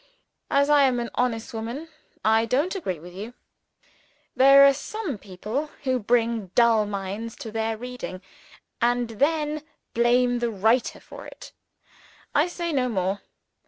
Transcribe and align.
As 0.49 0.67
I 0.67 0.81
am 0.85 0.99
an 0.99 1.11
honest 1.13 1.53
woman, 1.53 1.87
I 2.25 2.47
don't 2.47 2.73
agree 2.73 2.99
with 2.99 3.13
you. 3.13 3.35
There 4.35 4.65
are 4.65 4.73
some 4.73 5.19
people 5.19 5.67
who 5.83 5.99
bring 5.99 6.47
dull 6.55 6.87
minds 6.87 7.35
to 7.35 7.51
their 7.51 7.77
reading 7.77 8.23
and 8.81 9.07
then 9.09 9.61
blame 9.93 10.39
the 10.39 10.49
writer 10.49 10.99
for 10.99 11.27
it. 11.27 11.51
I 12.33 12.47
say 12.47 12.73
no 12.73 12.89
more. 12.89 13.21